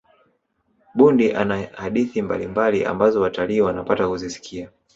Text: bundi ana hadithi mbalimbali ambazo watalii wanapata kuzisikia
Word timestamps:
bundi 0.93 1.33
ana 1.33 1.67
hadithi 1.71 2.21
mbalimbali 2.21 2.85
ambazo 2.85 3.21
watalii 3.21 3.61
wanapata 3.61 4.07
kuzisikia 4.07 4.69